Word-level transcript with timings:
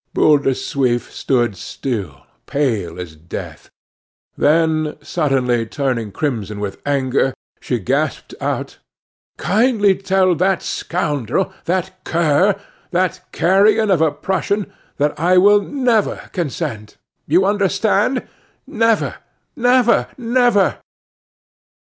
Boule 0.15 0.39
de 0.39 0.49
Suif 0.55 1.11
stood 1.11 1.55
still, 1.55 2.25
pale 2.47 2.99
as 2.99 3.15
death. 3.15 3.69
Then, 4.35 4.97
suddenly 5.03 5.67
turning 5.67 6.11
crimson 6.11 6.59
with 6.59 6.81
anger, 6.87 7.35
she 7.59 7.77
gasped 7.77 8.33
out: 8.41 8.79
"Kindly 9.37 9.93
tell 9.95 10.33
that 10.33 10.63
scoundrel, 10.63 11.53
that 11.65 12.03
cur, 12.03 12.59
that 12.89 13.21
carrion 13.31 13.91
of 13.91 14.01
a 14.01 14.09
Prussian, 14.09 14.73
that 14.97 15.19
I 15.19 15.37
will 15.37 15.61
never 15.61 16.31
consent 16.33 16.97
you 17.27 17.45
understand? 17.45 18.27
never, 18.65 19.17
never, 19.55 20.07
never!" 20.17 20.79